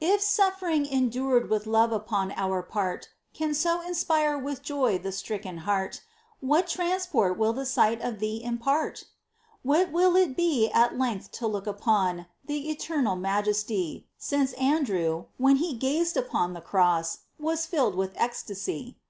If 0.00 0.20
suffering 0.20 0.86
endured 0.86 1.50
with 1.50 1.66
love 1.66 1.90
upon 1.90 2.30
our 2.36 2.62
part 2.62 3.08
Can 3.34 3.54
so 3.54 3.80
inspire 3.80 4.38
with 4.38 4.62
joy 4.62 4.98
the 4.98 5.10
stricken 5.10 5.56
heart, 5.66 6.02
What 6.38 6.68
transport 6.68 7.36
will 7.36 7.52
the 7.52 7.66
sight 7.66 8.00
of 8.00 8.20
Thee 8.20 8.40
impart! 8.44 9.06
What 9.64 9.90
will 9.90 10.14
it 10.14 10.36
be 10.36 10.70
at 10.70 10.96
length 10.96 11.32
to 11.42 11.48
look 11.48 11.66
upon 11.66 12.26
Th' 12.46 12.52
eternal 12.52 13.16
Majesty, 13.16 14.06
Since 14.16 14.52
Andrew, 14.52 15.24
when 15.38 15.56
he 15.56 15.74
gazed 15.74 16.16
upon 16.16 16.52
the 16.52 16.60
cross, 16.60 17.22
Was 17.40 17.66
filled 17.66 17.96
with 17.96 18.12
ecstasy 18.14 19.00